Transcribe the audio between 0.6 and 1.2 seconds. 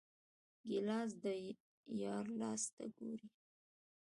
ګیلاس